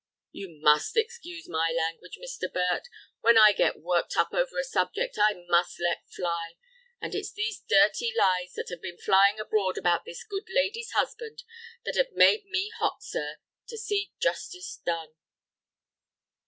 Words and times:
"You 0.31 0.59
must 0.63 0.97
excuse 0.97 1.47
my 1.47 1.71
language, 1.71 2.17
Mr. 2.19 2.51
Burt; 2.51 2.87
when 3.19 3.37
I 3.37 3.51
get 3.53 3.81
worked 3.81 4.17
up 4.17 4.33
over 4.33 4.57
a 4.57 4.63
subject 4.63 5.19
I 5.19 5.45
must 5.47 5.79
let 5.79 6.09
fly. 6.09 6.55
And 6.99 7.13
it's 7.13 7.31
these 7.31 7.61
dirty 7.69 8.11
lies 8.17 8.53
that 8.53 8.69
have 8.71 8.81
been 8.81 8.97
flying 8.97 9.39
abroad 9.39 9.77
about 9.77 10.05
this 10.05 10.23
good 10.23 10.47
lady's 10.49 10.89
husband 10.93 11.43
that 11.85 11.97
have 11.97 12.13
made 12.13 12.47
me 12.47 12.71
hot, 12.79 13.03
sir, 13.03 13.35
to 13.67 13.77
see 13.77 14.11
justice 14.19 14.81
done." 14.83 15.13